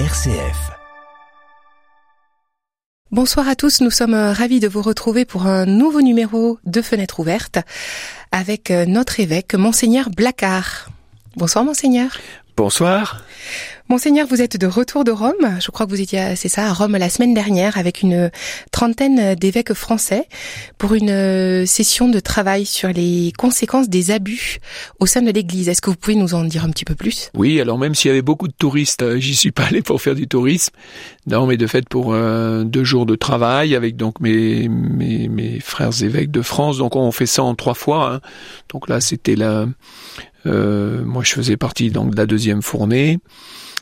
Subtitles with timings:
[0.00, 0.72] RCF.
[3.12, 7.20] Bonsoir à tous, nous sommes ravis de vous retrouver pour un nouveau numéro de Fenêtre
[7.20, 7.60] ouverte
[8.32, 10.88] avec notre évêque, Monseigneur Blacard.
[11.36, 12.18] Bonsoir Monseigneur.
[12.56, 13.22] Bonsoir.
[13.90, 15.58] Monseigneur, vous êtes de retour de Rome.
[15.60, 18.30] Je crois que vous étiez, c'est ça, à Rome la semaine dernière avec une
[18.72, 20.26] trentaine d'évêques français
[20.78, 24.58] pour une session de travail sur les conséquences des abus
[25.00, 25.68] au sein de l'Église.
[25.68, 27.30] Est-ce que vous pouvez nous en dire un petit peu plus?
[27.34, 30.00] Oui, alors même s'il y avait beaucoup de touristes, euh, j'y suis pas allé pour
[30.00, 30.72] faire du tourisme.
[31.26, 36.02] Non, mais de fait pour euh, deux jours de travail avec donc mes, mes, frères
[36.02, 36.78] évêques de France.
[36.78, 38.14] Donc on fait ça en trois fois.
[38.14, 38.20] Hein.
[38.72, 39.66] Donc là, c'était la
[40.46, 43.18] euh, moi, je faisais partie donc de la deuxième fournée.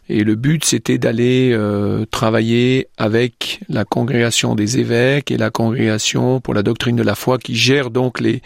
[0.08, 6.40] Et le but, c'était d'aller euh, travailler avec la congrégation des évêques et la congrégation
[6.40, 8.42] pour la doctrine de la foi qui gère donc les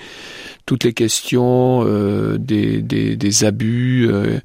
[0.66, 4.40] toutes les questions euh, des, des, des, abus euh,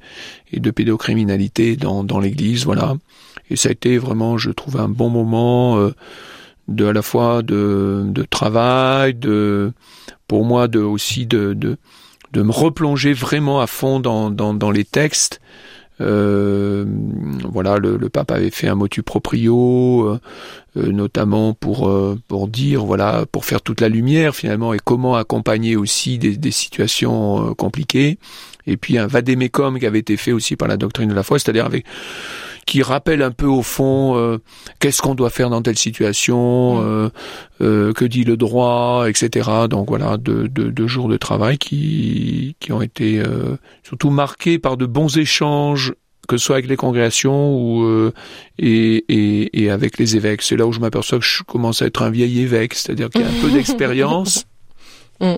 [0.52, 2.94] et de pédocriminalité dans, dans l'Église, voilà.
[3.50, 5.92] Et ça a été vraiment, je trouve, un bon moment euh,
[6.68, 9.72] de à la fois de, de travail, de
[10.28, 11.76] pour moi de aussi de, de
[12.32, 15.40] de me replonger vraiment à fond dans, dans, dans les textes.
[16.02, 16.84] Euh,
[17.50, 20.20] voilà, le, pape avait fait un motu proprio, euh,
[20.76, 21.92] euh notamment pour
[22.28, 27.54] pour dire voilà pour faire toute la lumière finalement et comment accompagner aussi des, situations
[27.54, 28.18] compliquées.
[28.66, 31.38] Et puis un vadémécum qui avait été fait aussi par la doctrine de la foi,
[31.38, 31.84] c'est-à-dire avec
[32.66, 34.38] qui rappelle un peu au fond euh,
[34.78, 36.84] qu'est-ce qu'on doit faire dans telle situation, mm.
[36.84, 37.08] euh,
[37.60, 39.50] euh, que dit le droit, etc.
[39.68, 44.58] Donc voilà, deux, deux, deux jours de travail qui, qui ont été euh, surtout marqués
[44.58, 45.94] par de bons échanges
[46.28, 48.12] que ce soit avec les congrégations ou euh,
[48.56, 50.42] et, et, et, avec les évêques.
[50.42, 53.22] C'est là où je m'aperçois que je commence à être un vieil évêque, c'est-à-dire qu'il
[53.22, 54.44] y a un peu d'expérience
[55.20, 55.34] mm.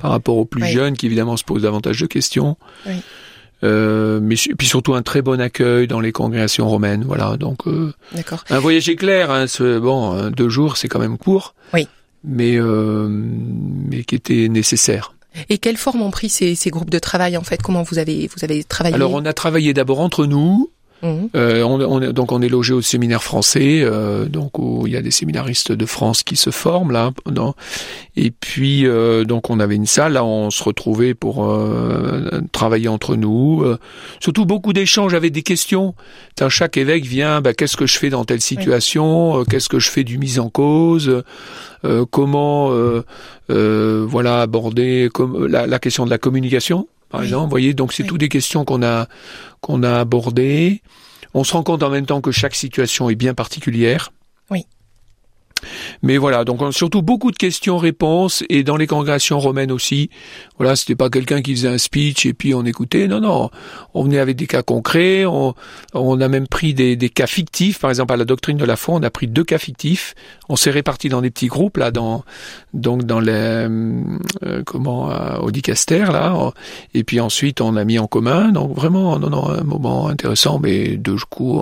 [0.00, 0.70] par rapport aux plus oui.
[0.70, 2.56] jeunes qui évidemment se posent davantage de questions.
[2.86, 2.94] Oui.
[3.64, 7.36] Euh, mais puis surtout un très bon accueil dans les congrégations romaines, voilà.
[7.36, 7.92] Donc euh,
[8.50, 11.88] un voyage éclair, hein, ce, bon, deux jours, c'est quand même court, oui.
[12.22, 15.14] mais euh, mais qui était nécessaire.
[15.48, 17.60] Et quelle forme ont pris ces, ces groupes de travail en fait?
[17.60, 18.94] Comment vous avez vous avez travaillé?
[18.94, 20.70] Alors on a travaillé d'abord entre nous.
[21.02, 21.26] Mmh.
[21.36, 24.96] Euh, on, on, donc on est logé au séminaire français, euh, donc où il y
[24.96, 27.12] a des séminaristes de France qui se forment là.
[27.26, 27.54] Dans,
[28.16, 31.48] et puis euh, donc on avait une salle, là on se retrouvait pour
[32.52, 33.64] travailler entre nous.
[34.20, 35.94] Surtout beaucoup d'échanges avec des questions.
[36.48, 39.44] Chaque évêque vient, bah, qu'est-ce que je fais dans telle situation, oui.
[39.48, 41.22] qu'est-ce que je fais du mise en cause,
[42.10, 42.72] comment
[43.48, 47.26] voilà aborder comme la, la question de la communication par oui.
[47.26, 47.44] exemple.
[47.44, 48.08] Vous voyez, donc c'est oui.
[48.08, 49.08] toutes des questions qu'on a
[49.60, 50.82] qu'on a abordées.
[51.34, 54.12] On se rend compte en même temps que chaque situation est bien particulière.
[54.50, 54.66] Oui.
[56.02, 60.10] Mais voilà, donc surtout beaucoup de questions-réponses et dans les congrégations romaines aussi.
[60.58, 63.08] Voilà, c'était pas quelqu'un qui faisait un speech et puis on écoutait.
[63.08, 63.50] Non, non,
[63.94, 65.24] on venait avec des cas concrets.
[65.26, 65.54] On,
[65.94, 67.78] a même pris des, cas fictifs.
[67.78, 70.14] Par exemple, à la doctrine de la foi, on a pris deux cas fictifs.
[70.48, 72.24] On s'est répartis dans des petits groupes là, dans
[72.74, 76.52] donc dans les euh, comment euh, au dicaster là.
[76.94, 78.50] Et puis ensuite, on a mis en commun.
[78.50, 80.58] Donc vraiment, non, non, un moment intéressant.
[80.58, 81.16] Mais deux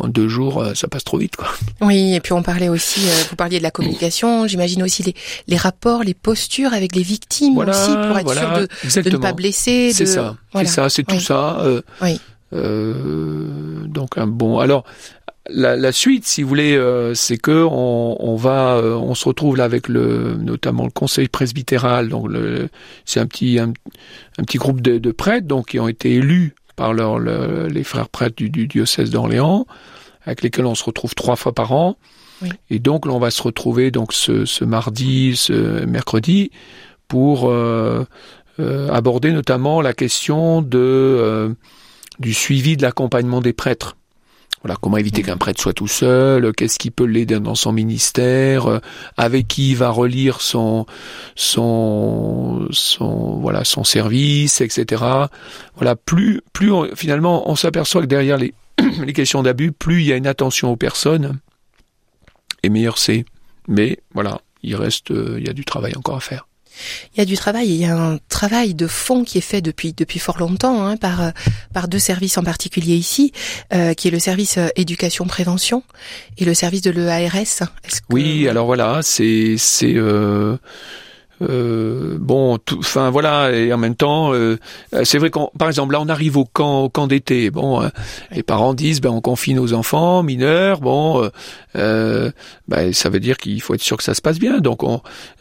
[0.08, 1.48] deux jours, euh, ça passe trop vite, quoi.
[1.80, 3.00] Oui, et puis on parlait aussi.
[3.28, 5.14] vous parliez de la communication, j'imagine aussi les,
[5.48, 9.16] les rapports, les postures avec les victimes voilà, aussi pour être voilà, sûr de, de,
[9.16, 9.92] ne pas blesser.
[9.92, 10.68] C'est ça, voilà.
[10.68, 11.18] c'est ça, c'est oui.
[11.18, 11.60] tout ça.
[11.60, 12.20] Euh, oui.
[12.52, 14.58] Euh, donc un bon.
[14.58, 14.84] Alors
[15.48, 19.56] la, la, suite, si vous voulez, euh, c'est que on, on va, on se retrouve
[19.56, 22.08] là avec le, notamment le conseil presbytéral.
[22.08, 22.30] Donc
[23.04, 23.72] c'est un petit, un,
[24.38, 27.84] un, petit groupe de, de, prêtres donc qui ont été élus par leur, le, les
[27.84, 29.66] frères prêtres du, du diocèse d'Orléans,
[30.24, 31.96] avec lesquels on se retrouve trois fois par an.
[32.42, 32.50] Oui.
[32.70, 36.50] Et donc là, on va se retrouver donc ce, ce mardi, ce mercredi,
[37.08, 38.04] pour euh,
[38.60, 41.54] euh, aborder notamment la question de euh,
[42.18, 43.96] du suivi de l'accompagnement des prêtres.
[44.62, 48.80] Voilà, comment éviter qu'un prêtre soit tout seul, qu'est-ce qui peut l'aider dans son ministère,
[49.16, 50.86] avec qui il va relire son
[51.36, 55.04] son son voilà son service, etc.
[55.76, 58.54] Voilà, plus plus on, finalement on s'aperçoit que derrière les
[59.04, 61.38] les questions d'abus, plus il y a une attention aux personnes,
[62.66, 63.24] et meilleur c'est.
[63.68, 66.46] Mais voilà, il reste, euh, il y a du travail encore à faire.
[67.14, 69.62] Il y a du travail, il y a un travail de fond qui est fait
[69.62, 71.32] depuis depuis fort longtemps hein, par
[71.72, 73.32] par deux services en particulier ici,
[73.72, 75.82] euh, qui est le service euh, éducation prévention
[76.36, 77.62] et le service de l'EARS.
[78.10, 80.58] Oui, alors voilà, c'est c'est euh,
[81.42, 84.58] euh, bon, enfin voilà, et en même temps, euh,
[85.04, 87.50] c'est vrai qu'on, par exemple, là, on arrive au camp, au camp d'été.
[87.50, 87.88] Bon, euh,
[88.32, 90.80] les parents disent, ben, on confie nos enfants mineurs.
[90.80, 91.28] Bon, euh,
[91.76, 92.30] euh,
[92.68, 94.60] ben, ça veut dire qu'il faut être sûr que ça se passe bien.
[94.60, 94.82] Donc,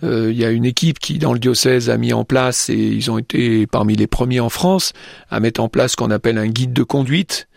[0.04, 3.10] il y a une équipe qui, dans le diocèse, a mis en place, et ils
[3.10, 4.94] ont été parmi les premiers en France
[5.30, 7.48] à mettre en place ce qu'on appelle un guide de conduite,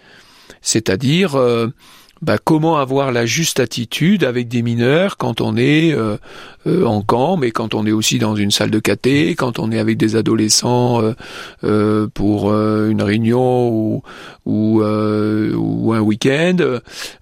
[0.63, 1.37] c'est-à-dire
[2.21, 6.17] bah, comment avoir la juste attitude avec des mineurs quand on est euh,
[6.67, 9.71] euh, en camp, mais quand on est aussi dans une salle de caté, quand on
[9.71, 11.01] est avec des adolescents
[11.65, 14.03] euh, pour une réunion ou,
[14.47, 16.57] ou, ou un week-end.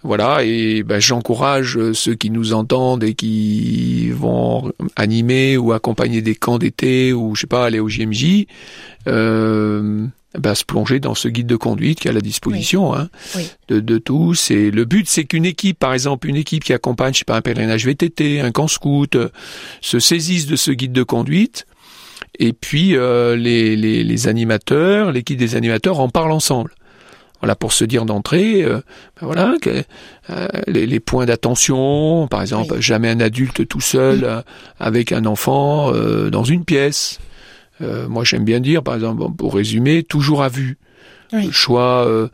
[0.02, 6.34] Voilà, et bah, j'encourage ceux qui nous entendent et qui vont animer ou accompagner des
[6.34, 8.46] camps d'été ou je sais pas aller au JMJ.
[10.36, 13.08] Euh, bah, se plonger dans ce guide de conduite qui est à la disposition hein,
[13.68, 14.50] De, de, tous.
[14.50, 17.36] Et le but, c'est qu'une équipe, par exemple, une équipe qui accompagne, je sais pas,
[17.36, 19.28] un pèlerinage VTT, un camp scout, euh,
[19.80, 21.66] se saisisse de ce guide de conduite.
[22.38, 26.72] Et puis euh, les, les, les, animateurs, l'équipe des animateurs en parlent ensemble.
[27.40, 28.80] Voilà pour se dire d'entrée, euh,
[29.20, 29.82] ben voilà que,
[30.66, 34.42] les, les, points d'attention, par exemple, jamais un adulte tout seul
[34.80, 35.92] avec un enfant
[36.30, 37.20] dans une pièce.
[37.82, 40.78] Euh, moi, j'aime bien dire, par exemple, pour résumer, toujours à vue.
[41.32, 41.48] Oui.
[41.50, 42.28] choix, euh,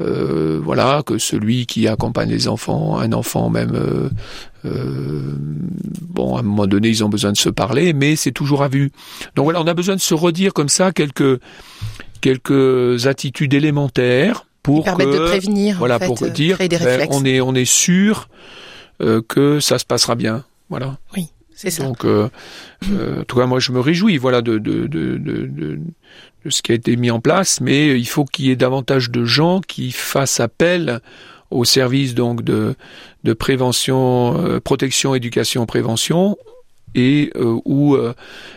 [0.00, 3.76] euh, voilà, que celui qui accompagne les enfants, un enfant même,
[4.64, 8.68] bon, à un moment donné, ils ont besoin de se parler, mais c'est toujours à
[8.68, 8.92] vue.
[9.34, 11.40] Donc voilà, on a besoin de se redire comme ça quelques
[12.20, 17.40] quelques attitudes élémentaires pour permettre de prévenir, voilà, en fait, pour dire, ben, on est
[17.40, 18.28] on est sûr
[19.00, 20.44] que ça se passera bien.
[20.70, 20.98] Voilà.
[21.16, 21.30] Oui.
[21.56, 21.82] C'est ça.
[21.82, 22.28] Donc, euh,
[22.92, 26.62] euh, en tout cas, moi, je me réjouis, voilà, de, de, de, de, de ce
[26.62, 29.60] qui a été mis en place, mais il faut qu'il y ait davantage de gens
[29.60, 31.00] qui fassent appel
[31.50, 32.74] au service donc de,
[33.24, 36.36] de prévention, euh, protection, éducation, prévention,
[36.94, 38.14] et euh, où euh,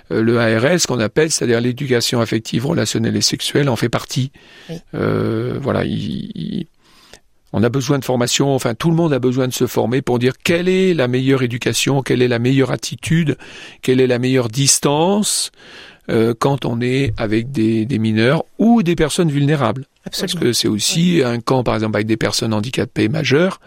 [0.10, 4.32] le ARS qu'on appelle, c'est-à-dire l'éducation affective, relationnelle et sexuelle, en fait partie.
[4.70, 4.78] Oui.
[4.94, 6.68] voilà, il, il
[7.54, 10.20] on a besoin de formation, enfin tout le monde a besoin de se former pour
[10.20, 13.38] dire quelle est la meilleure éducation, quelle est la meilleure attitude,
[13.82, 15.52] quelle est la meilleure distance
[16.10, 19.86] euh, quand on est avec des, des, mineurs ou des personnes vulnérables.
[20.06, 20.34] Absolument.
[20.34, 21.24] Parce que c'est aussi oui.
[21.24, 23.60] un camp, par exemple, avec des personnes handicapées majeures,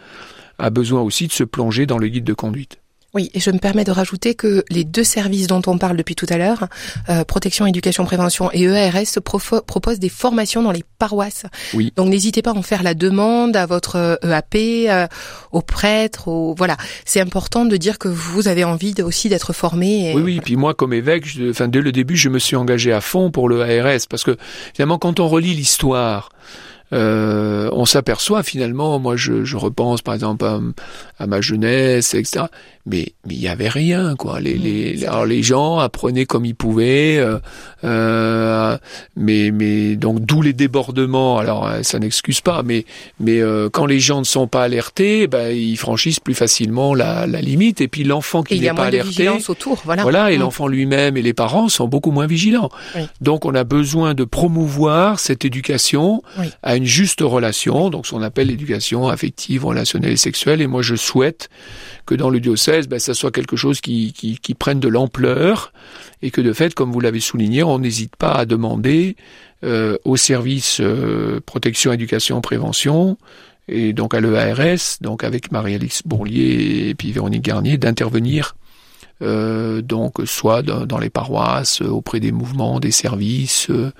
[0.58, 2.81] a besoin aussi de se plonger dans le guide de conduite.
[3.14, 6.14] Oui, et je me permets de rajouter que les deux services dont on parle depuis
[6.14, 6.68] tout à l'heure,
[7.10, 11.44] euh, protection, éducation, prévention et EARS, proposent des formations dans les paroisses.
[11.74, 11.92] Oui.
[11.94, 15.06] Donc n'hésitez pas à en faire la demande à votre EAP, euh,
[15.50, 16.54] aux prêtres, aux...
[16.54, 16.78] voilà.
[17.04, 20.10] C'est important de dire que vous avez envie de, aussi d'être formé.
[20.10, 20.32] Et, oui, oui.
[20.32, 20.42] Voilà.
[20.42, 23.30] Puis moi, comme évêque, je, enfin dès le début, je me suis engagé à fond
[23.30, 24.38] pour le ARS parce que
[24.74, 26.30] finalement, quand on relit l'histoire
[26.92, 30.60] euh, on s'aperçoit finalement, moi je, je, repense par exemple à,
[31.18, 32.46] à ma jeunesse, etc.
[32.84, 34.40] Mais mais il y avait rien quoi.
[34.40, 37.38] Les, les, alors les gens apprenaient comme ils pouvaient, euh,
[37.84, 38.76] euh,
[39.16, 41.38] mais mais donc d'où les débordements.
[41.38, 42.84] Alors euh, ça n'excuse pas, mais
[43.20, 47.26] mais euh, quand les gens ne sont pas alertés, ben ils franchissent plus facilement la,
[47.26, 47.80] la limite.
[47.80, 50.02] Et puis l'enfant qui n'est pas alerté, autour, voilà.
[50.02, 50.40] Voilà, et mmh.
[50.40, 52.70] l'enfant lui-même et les parents sont beaucoup moins vigilants.
[52.96, 53.02] Oui.
[53.20, 56.50] Donc on a besoin de promouvoir cette éducation oui.
[56.62, 60.60] à une juste relation, donc ce qu'on appelle l'éducation affective, relationnelle et sexuelle.
[60.60, 61.48] Et moi, je souhaite
[62.06, 65.72] que dans le diocèse, ben, ça soit quelque chose qui prenne de l'ampleur
[66.22, 69.16] et que de fait, comme vous l'avez souligné, on n'hésite pas à demander
[69.64, 73.16] euh, au service euh, protection, éducation, prévention
[73.68, 78.56] et donc à l'EARS, donc avec Marie-Alix Bourlier et puis Véronique Garnier, d'intervenir
[79.20, 83.68] euh, donc soit dans, dans, les paroisses, euh, auprès des mouvements, des services.
[83.70, 83.92] Euh,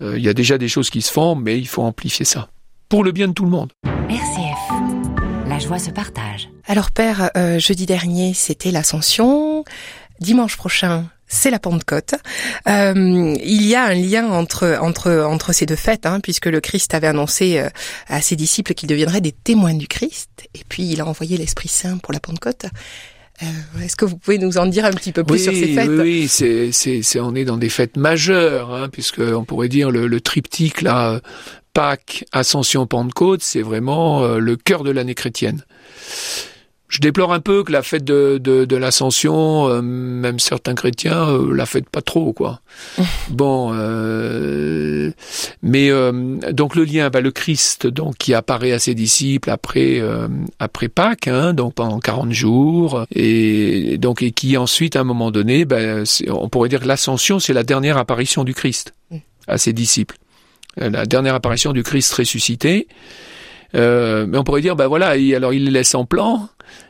[0.00, 2.48] il y a déjà des choses qui se font, mais il faut amplifier ça
[2.88, 3.72] pour le bien de tout le monde.
[4.08, 6.50] RCF, la joie se partage.
[6.66, 9.64] Alors père, euh, jeudi dernier c'était l'Ascension,
[10.20, 12.16] dimanche prochain c'est la Pentecôte.
[12.68, 16.60] Euh, il y a un lien entre entre entre ces deux fêtes, hein, puisque le
[16.60, 17.64] Christ avait annoncé
[18.08, 21.68] à ses disciples qu'ils deviendraient des témoins du Christ, et puis il a envoyé l'Esprit
[21.68, 22.66] Saint pour la Pentecôte.
[23.42, 23.46] Euh,
[23.82, 25.88] Est-ce que vous pouvez nous en dire un petit peu plus oui, sur ces fêtes
[25.88, 29.68] Oui, oui c'est, c'est, c'est, on est dans des fêtes majeures, hein, puisque on pourrait
[29.68, 31.20] dire le, le triptyque là,
[31.72, 35.64] Pâques, Ascension, Pentecôte, c'est vraiment euh, le cœur de l'année chrétienne.
[36.90, 41.28] Je déplore un peu que la fête de, de, de l'Ascension, euh, même certains chrétiens
[41.28, 42.62] euh, la fêtent pas trop, quoi.
[43.30, 45.12] bon, euh,
[45.62, 46.10] mais euh,
[46.50, 50.26] donc le lien, bah, le Christ, donc qui apparaît à ses disciples après euh,
[50.58, 55.30] après Pâques, hein, donc pendant 40 jours, et donc et qui ensuite, à un moment
[55.30, 58.94] donné, bah, on pourrait dire que l'Ascension, c'est la dernière apparition du Christ
[59.46, 60.16] à ses disciples,
[60.76, 62.88] la dernière apparition du Christ ressuscité.
[63.74, 66.48] Euh, mais on pourrait dire, ben voilà, il, alors il les laisse en plan,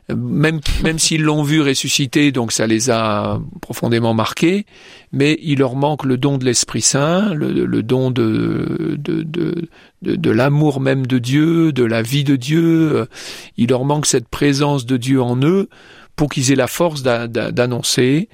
[0.08, 4.66] même même s'ils l'ont vu ressusciter, donc ça les a profondément marqués,
[5.12, 9.68] mais il leur manque le don de l'Esprit Saint, le, le don de de, de,
[10.02, 13.06] de, de l'amour même de Dieu, de la vie de Dieu.
[13.56, 15.68] Il leur manque cette présence de Dieu en eux
[16.16, 18.28] pour qu'ils aient la force d'annoncer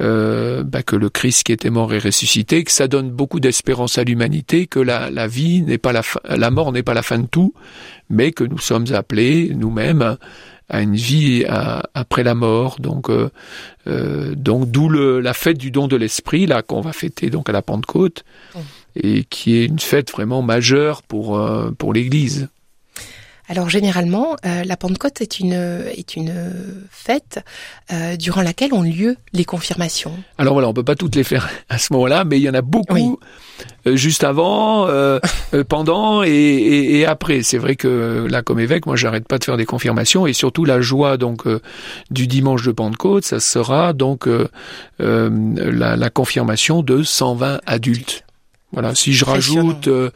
[0.00, 3.98] euh, bah, que le Christ qui était mort est ressuscité, que ça donne beaucoup d'espérance
[3.98, 7.02] à l'humanité, que la, la vie n'est pas la, fin, la mort n'est pas la
[7.02, 7.54] fin de tout,
[8.08, 10.16] mais que nous sommes appelés nous-mêmes
[10.72, 12.76] à une vie à, après la mort.
[12.80, 13.30] Donc, euh,
[13.86, 17.52] euh, donc d'où la fête du don de l'esprit là qu'on va fêter donc à
[17.52, 18.58] la Pentecôte mmh.
[18.96, 22.48] et qui est une fête vraiment majeure pour euh, pour l'Église.
[23.48, 26.32] Alors généralement, euh, la Pentecôte est une est une
[26.90, 27.44] fête
[27.92, 30.14] euh, durant laquelle ont lieu les confirmations.
[30.38, 32.54] Alors voilà, on peut pas toutes les faire à ce moment-là, mais il y en
[32.54, 33.18] a beaucoup
[33.86, 35.18] euh, juste avant, euh,
[35.54, 37.42] euh, pendant et, et, et après.
[37.42, 40.64] C'est vrai que là, comme évêque, moi, j'arrête pas de faire des confirmations et surtout
[40.64, 41.44] la joie donc
[42.10, 44.28] du dimanche de Pentecôte, ça sera donc
[44.98, 48.24] la, la confirmation de 120 adultes.
[48.72, 50.10] Voilà, si je rajoute euh,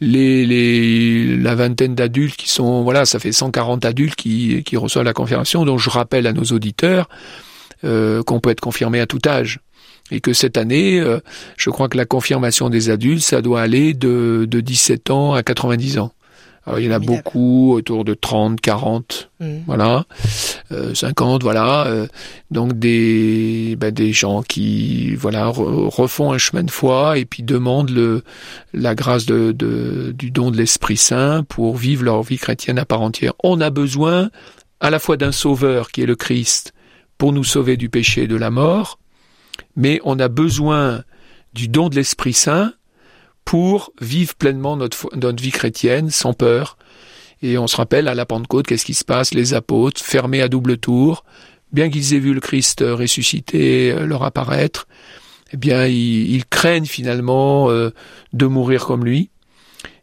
[0.00, 5.06] les, les, la vingtaine d'adultes qui sont, voilà, ça fait 140 adultes qui, qui reçoivent
[5.06, 5.64] la confirmation.
[5.64, 7.08] Donc je rappelle à nos auditeurs
[7.84, 9.60] euh, qu'on peut être confirmé à tout âge.
[10.10, 11.20] Et que cette année, euh,
[11.56, 15.42] je crois que la confirmation des adultes, ça doit aller de, de 17 ans à
[15.42, 16.12] 90 ans.
[16.66, 19.46] Alors, il y en a beaucoup, autour de 30, 40, mm.
[19.66, 20.06] voilà,
[20.72, 21.86] euh, 50, voilà.
[21.86, 22.06] Euh,
[22.50, 27.90] donc des, bah, des gens qui, voilà, refont un chemin de foi et puis demandent
[27.90, 28.22] le,
[28.72, 32.86] la grâce de, de du don de l'Esprit Saint pour vivre leur vie chrétienne à
[32.86, 33.34] part entière.
[33.42, 34.30] On a besoin
[34.80, 36.72] à la fois d'un sauveur qui est le Christ
[37.18, 38.98] pour nous sauver du péché et de la mort,
[39.76, 41.02] mais on a besoin
[41.52, 42.72] du don de l'Esprit Saint
[43.44, 45.08] pour vivre pleinement notre,
[45.40, 46.76] vie chrétienne sans peur.
[47.42, 49.34] Et on se rappelle à la Pentecôte, qu'est-ce qui se passe?
[49.34, 51.24] Les apôtres, fermés à double tour,
[51.72, 54.86] bien qu'ils aient vu le Christ ressuscité euh, leur apparaître,
[55.52, 57.90] eh bien, ils, craignent finalement euh,
[58.32, 59.30] de mourir comme lui.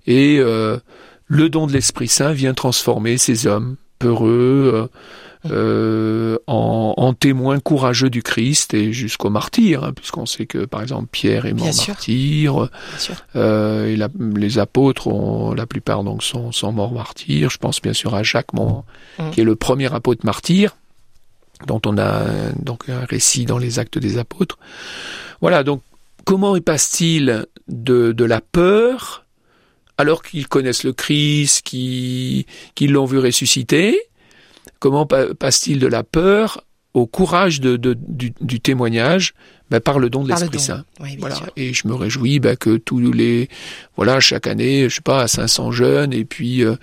[0.06, 0.78] Et euh,
[1.26, 4.90] le don de l'Esprit Saint vient transformer ces hommes peureux,
[5.50, 10.84] euh, en, en, témoin courageux du Christ et jusqu'au martyr, hein, puisqu'on sait que par
[10.84, 12.70] exemple Pierre est mort martyr,
[13.36, 17.50] euh, et la, les apôtres, ont, la plupart donc sont, sont morts martyrs.
[17.50, 18.84] Je pense bien sûr à Jacques, mon,
[19.18, 19.32] mm.
[19.32, 20.76] qui est le premier apôtre martyr,
[21.66, 22.24] dont on a
[22.60, 24.60] donc un récit dans les Actes des Apôtres.
[25.42, 25.82] Voilà, donc
[26.24, 29.26] comment passe-t-il de, de la peur
[29.98, 32.46] alors qu'ils connaissent le Christ, qu'ils
[32.80, 34.00] l'ont vu ressusciter
[34.82, 36.64] Comment passe-t-il de la peur
[36.96, 39.36] au courage de, de, du, du, témoignage?
[39.70, 40.84] Ben, par le don de l'Esprit Saint.
[41.00, 41.36] Oui, voilà.
[41.36, 41.50] Sûr.
[41.56, 43.48] Et je me réjouis ben, que tous les
[43.96, 46.76] voilà chaque année, je sais pas, à 500 jeunes et puis euh,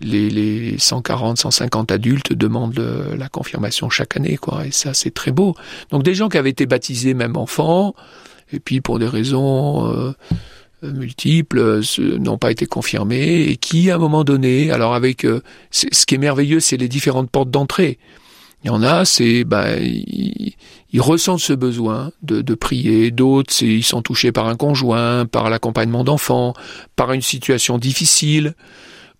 [0.00, 4.66] les, les 140, 150 adultes demandent le, la confirmation chaque année, quoi.
[4.66, 5.54] Et ça, c'est très beau.
[5.90, 7.94] Donc des gens qui avaient été baptisés même enfants
[8.52, 10.12] et puis pour des raisons euh,
[10.92, 11.80] multiples
[12.18, 16.14] n'ont pas été confirmés et qui, à un moment donné, alors avec euh, ce qui
[16.14, 17.98] est merveilleux, c'est les différentes portes d'entrée.
[18.64, 20.54] Il y en a, c'est ben, ils,
[20.92, 23.10] ils, ressentent ce besoin de, de prier.
[23.10, 26.54] D'autres, c'est ils sont touchés par un conjoint, par l'accompagnement d'enfants,
[26.96, 28.54] par une situation difficile.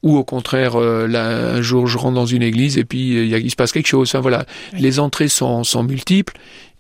[0.02, 3.50] Ou au contraire, euh, là, un jour je rentre dans une église et puis il,
[3.50, 4.09] se passe quelque chose.
[4.09, 4.80] Enfin voilà, oui.
[4.80, 6.35] les entrées sont, sont multiples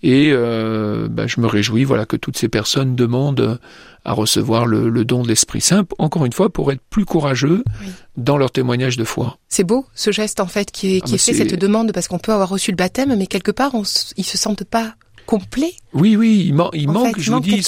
[0.04, 3.58] et euh, ben, je me réjouis voilà que toutes ces personnes demandent
[4.04, 7.64] à recevoir le, le don de l'Esprit Saint, encore une fois, pour être plus courageux
[7.80, 7.86] oui.
[8.18, 9.38] dans leur témoignage de foi.
[9.48, 12.06] C'est beau ce geste en fait qui est, qui ah, est fait, cette demande, parce
[12.06, 13.82] qu'on peut avoir reçu le baptême, mais quelque part, on,
[14.18, 14.94] ils se sentent pas
[15.24, 15.72] complet.
[15.94, 17.62] Oui, oui, il, man il manque, fait, je vous dis,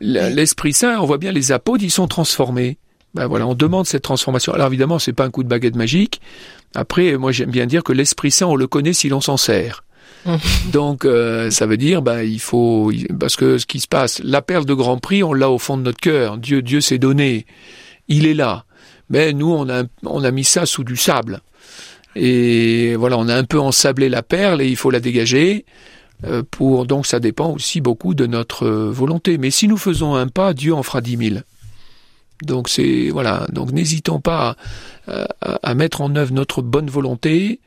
[0.00, 0.72] l'Esprit.
[0.72, 2.78] Saint, on voit bien les apôtres, ils sont transformés.
[3.14, 4.52] Ben voilà, on demande cette transformation.
[4.52, 6.20] Alors évidemment, c'est pas un coup de baguette magique.
[6.74, 9.84] Après, moi j'aime bien dire que l'Esprit Saint, on le connaît si l'on s'en sert.
[10.72, 14.42] Donc euh, ça veut dire bah il faut parce que ce qui se passe la
[14.42, 16.38] perle de Grand Prix on l'a au fond de notre cœur.
[16.38, 17.46] Dieu Dieu s'est donné.
[18.08, 18.64] Il est là.
[19.10, 21.40] Mais nous on a on a mis ça sous du sable.
[22.14, 25.64] Et voilà on a un peu ensablé la perle et il faut la dégager
[26.24, 29.38] euh, pour donc ça dépend aussi beaucoup de notre volonté.
[29.38, 31.44] Mais si nous faisons un pas Dieu en fera dix mille.
[32.42, 33.46] Donc c'est voilà.
[33.52, 34.56] Donc n'hésitons pas
[35.06, 35.26] à,
[35.62, 37.60] à mettre en œuvre notre bonne volonté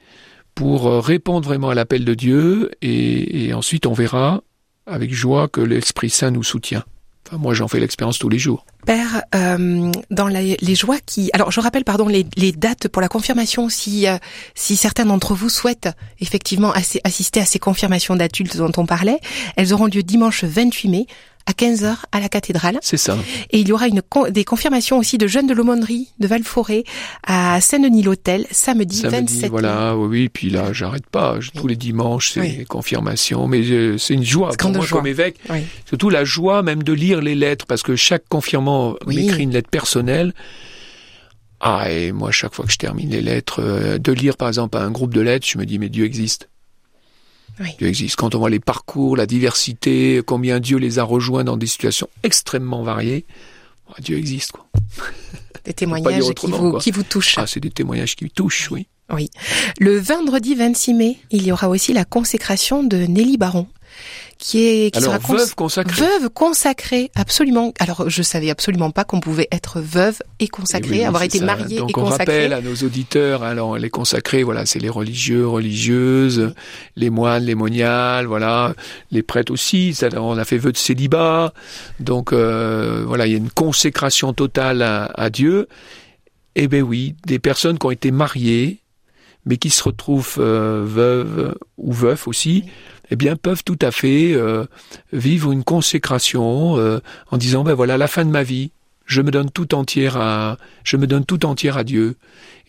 [0.56, 4.42] pour euh, répondre vraiment à l'appel de Dieu et, et, ensuite on verra
[4.88, 6.84] avec joie que l'Esprit Saint nous soutient.
[7.28, 8.66] Enfin, moi, j'en fais l'expérience tous les jours.
[8.86, 11.32] Père, euh, dans les joies qui...
[11.34, 14.18] Alors, je rappelle, pardon, les, les dates pour la confirmation, si, euh,
[14.54, 16.72] si certains d'entre vous souhaitent effectivement
[17.04, 19.20] assister à ces confirmations d'adultes dont on parlait,
[19.56, 21.08] elles auront lieu dimanche 28 mai
[21.48, 22.80] à 15h à la cathédrale.
[22.82, 23.18] C'est ça.
[23.52, 26.84] Et il y aura une des confirmations aussi de jeunes de l'aumônerie de Valforêt
[27.26, 30.06] à Saint-Denis-l'Hôtel samedi, samedi 27 Voilà, mai.
[30.06, 31.38] oui, puis là, j'arrête pas.
[31.56, 32.66] Tous les dimanches, c'est oui.
[32.66, 33.48] confirmations.
[33.48, 34.98] Mais euh, c'est une joie pour moi joie.
[35.00, 35.38] comme évêque.
[35.50, 35.60] Oui.
[35.86, 39.18] Surtout la joie même de lire les lettres parce que chaque confirmant oui.
[39.18, 40.34] m'écrit une lettre personnelle.
[41.60, 44.78] Ah, et moi, chaque fois que je termine les lettres, euh, de lire par exemple
[44.78, 46.50] un groupe de lettres, je me dis, mais Dieu existe.
[47.78, 48.16] Dieu existe.
[48.16, 52.10] Quand on voit les parcours, la diversité, combien Dieu les a rejoints dans des situations
[52.24, 53.26] extrêmement variées,
[54.00, 54.52] Dieu existe.
[54.52, 54.66] Quoi.
[55.66, 57.40] Des témoignages qui vous, qui vous touchent.
[57.40, 58.86] Ah, c'est des témoignages qui touchent, oui.
[59.12, 59.32] Oui.
[59.80, 63.68] Le vendredi 26 mai, il y aura aussi la consécration de Nelly Baron
[64.38, 66.02] qui est qui sera veuve consacrée.
[66.02, 67.74] Veuve consacrée, absolument.
[67.80, 71.92] Alors je savais absolument pas qu'on pouvait être veuve et consacrée, avoir été mariée Donc
[71.92, 72.26] et consacrée.
[72.26, 76.54] Donc on rappelle à nos auditeurs, alors les consacrés, voilà, c'est les religieux, religieuses,
[76.96, 78.74] les moines, les moniales, voilà,
[79.12, 79.98] les prêtres aussi.
[80.16, 81.54] on a fait vœu de célibat.
[82.00, 85.68] Donc euh, voilà, il y a une consécration totale à, à Dieu.
[86.56, 88.80] Eh ben oui, des personnes qui ont été mariées,
[89.46, 92.66] mais qui se retrouvent euh, veuves ou veufs aussi
[93.12, 94.66] eh bien, peuvent tout à fait euh,
[95.14, 97.00] vivre une consécration euh,
[97.32, 98.72] en disant, ben voilà, la fin de ma vie,
[99.06, 102.16] je me donne tout entière à, je me donne tout entière à Dieu.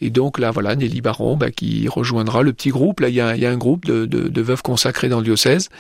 [0.03, 3.01] Et donc là, voilà, Nelly Baron, ben, qui rejoindra le petit groupe.
[3.01, 5.25] Là, il y a, y a, un groupe de, de, de, veuves consacrées dans le
[5.25, 5.71] diocèse.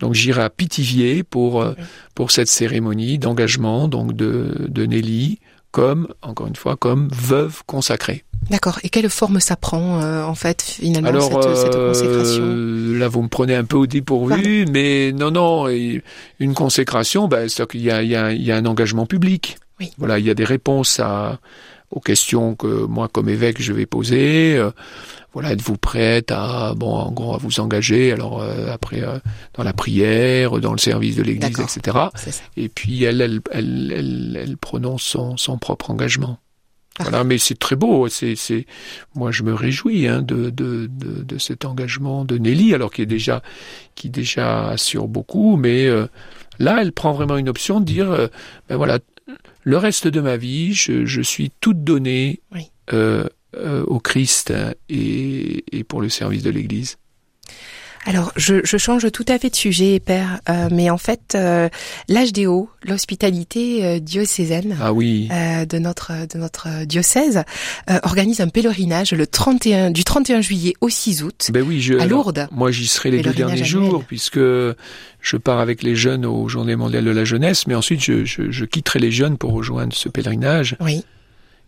[0.00, 1.74] Donc j'irai à Pithiviers pour euh,
[2.16, 5.38] pour cette cérémonie d'engagement donc de, de Nelly
[5.70, 8.24] comme, encore une fois, comme veuve consacrée.
[8.50, 8.78] D'accord.
[8.82, 12.42] Et quelle forme ça prend euh, en fait finalement Alors, cette, cette, consécration?
[12.42, 15.68] euh, Là, vous me prenez un peu au dépourvu, mais non, non.
[15.68, 19.58] Une consécration, ben, c'est qu'il y y, y a un engagement public.
[19.80, 19.92] Oui.
[19.98, 21.40] Voilà, il y a des réponses à,
[21.90, 24.56] aux questions que moi, comme évêque, je vais poser.
[24.56, 24.70] Euh,
[25.32, 29.18] voilà, êtes-vous prête à, bon, en gros, à vous engager Alors euh, après, euh,
[29.54, 31.98] dans la prière, dans le service de l'Église, etc.
[32.56, 36.38] Et puis elle, elle, elle, elle, elle prononce son, son propre engagement.
[36.98, 38.08] Voilà, mais c'est très beau.
[38.08, 38.66] C'est, c'est,
[39.14, 43.02] moi, je me réjouis hein, de, de, de, de, cet engagement de Nelly, alors qui
[43.02, 43.42] est déjà,
[43.94, 46.06] qui déjà assure beaucoup, mais euh,
[46.58, 48.26] là, elle prend vraiment une option de dire, euh,
[48.68, 48.98] ben voilà,
[49.62, 52.70] le reste de ma vie, je, je suis toute donnée oui.
[52.92, 54.52] euh, au Christ
[54.88, 56.98] et, et pour le service de l'Église.
[58.06, 61.68] Alors, je, je, change tout à fait de sujet, Père, euh, mais en fait, euh,
[62.08, 65.28] l'HDO, l'hospitalité euh, diocésaine ah oui.
[65.30, 67.42] Euh, de notre de notre diocèse,
[67.90, 71.94] euh, organise un pèlerinage le 31 du 31 juillet au 6 août ben oui, je,
[71.94, 72.38] à Lourdes.
[72.38, 76.48] Alors, moi, j'y serai les deux derniers jours, puisque je pars avec les jeunes aux
[76.48, 79.94] Journées mondiales de la jeunesse, mais ensuite, je, je, je quitterai les jeunes pour rejoindre
[79.94, 80.76] ce pèlerinage.
[80.80, 81.04] Oui.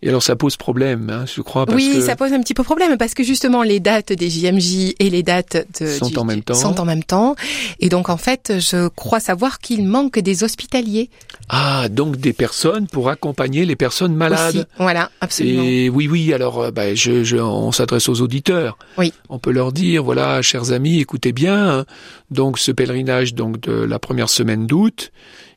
[0.03, 1.65] Et alors ça pose problème, hein, je crois.
[1.65, 4.29] Parce oui, que ça pose un petit peu problème parce que justement les dates des
[4.29, 6.55] JMJ et les dates de, sont, du, en même temps.
[6.55, 7.37] sont en même temps.
[7.79, 11.09] Et donc en fait, je crois savoir qu'il manque des hospitaliers.
[11.49, 14.57] Ah, donc des personnes pour accompagner les personnes malades.
[14.57, 15.63] Aussi, voilà, absolument.
[15.63, 16.33] Et oui, oui.
[16.33, 18.79] Alors, bah, je, je, on s'adresse aux auditeurs.
[18.99, 19.13] Oui.
[19.29, 21.79] On peut leur dire, voilà, chers amis, écoutez bien.
[21.79, 21.85] Hein,
[22.31, 25.13] donc ce pèlerinage, donc de la première semaine d'août.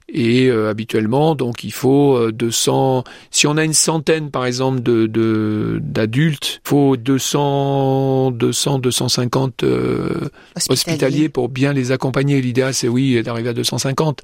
[0.08, 3.04] Et euh, habituellement, donc il faut euh, 200.
[3.32, 10.30] Si on a une centaine, par exemple, de d'adultes, il faut 200, 200, 250 euh,
[10.56, 10.64] hospitaliers.
[10.70, 12.40] hospitaliers pour bien les accompagner.
[12.40, 14.22] L'idéal, c'est oui d'arriver à 250.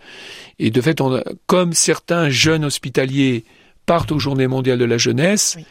[0.59, 3.43] Et de fait, on a, comme certains jeunes hospitaliers
[3.87, 5.55] partent aux Journées mondiales de la jeunesse.
[5.57, 5.65] Oui.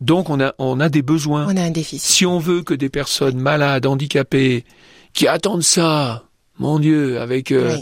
[0.00, 1.46] Donc on a on a des besoins.
[1.48, 2.08] On a un déficit.
[2.08, 4.64] Si on veut que des personnes malades, handicapées,
[5.12, 6.27] qui attendent ça
[6.58, 7.76] mon Dieu, avec euh,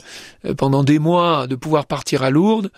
[0.44, 0.54] oui.
[0.54, 2.70] pendant des mois de pouvoir partir à Lourdes.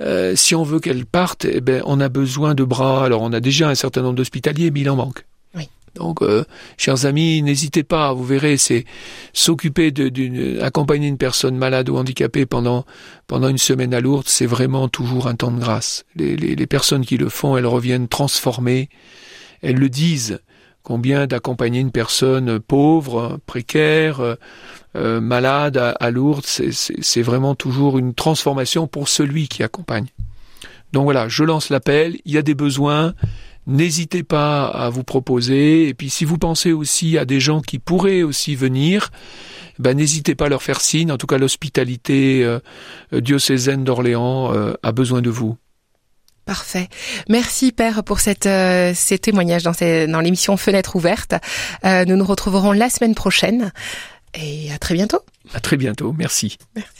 [0.00, 3.04] Euh, si on veut qu'elle parte, eh ben, on a besoin de bras.
[3.04, 5.26] Alors, on a déjà un certain nombre d'hospitaliers, mais il en manque.
[5.54, 5.68] Oui.
[5.94, 6.44] Donc, euh,
[6.78, 8.12] chers amis, n'hésitez pas.
[8.14, 8.86] Vous verrez, c'est
[9.34, 12.86] s'occuper d'une, accompagner une personne malade ou handicapée pendant
[13.26, 16.04] pendant une semaine à Lourdes, c'est vraiment toujours un temps de grâce.
[16.16, 18.88] Les, les, les personnes qui le font, elles reviennent transformées.
[19.62, 20.40] Elles le disent
[20.82, 24.36] combien d'accompagner une personne pauvre, précaire,
[24.96, 30.06] euh, malade à, à Lourdes, c'est vraiment toujours une transformation pour celui qui accompagne.
[30.92, 33.14] Donc voilà, je lance l'appel, il y a des besoins,
[33.66, 37.78] n'hésitez pas à vous proposer, et puis si vous pensez aussi à des gens qui
[37.78, 39.10] pourraient aussi venir,
[39.78, 42.58] ben, n'hésitez pas à leur faire signe, en tout cas l'hospitalité euh,
[43.12, 45.56] diocésaine d'Orléans euh, a besoin de vous.
[46.44, 46.88] Parfait.
[47.28, 51.34] Merci Père pour cette, euh, ces témoignages dans, ces, dans l'émission Fenêtre ouverte.
[51.84, 53.72] Euh, nous nous retrouverons la semaine prochaine
[54.34, 55.20] et à très bientôt.
[55.54, 56.14] À très bientôt.
[56.16, 56.58] Merci.
[56.74, 56.99] Merci.